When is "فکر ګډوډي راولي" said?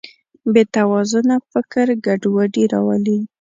1.51-3.17